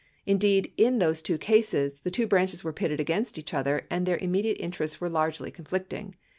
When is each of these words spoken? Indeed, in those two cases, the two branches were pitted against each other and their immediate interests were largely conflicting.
Indeed, 0.25 0.73
in 0.77 0.97
those 0.97 1.21
two 1.21 1.37
cases, 1.37 1.99
the 1.99 2.09
two 2.09 2.25
branches 2.25 2.63
were 2.63 2.73
pitted 2.73 2.99
against 2.99 3.37
each 3.37 3.53
other 3.53 3.85
and 3.91 4.07
their 4.07 4.17
immediate 4.17 4.55
interests 4.59 4.99
were 4.99 5.09
largely 5.09 5.51
conflicting. 5.51 6.15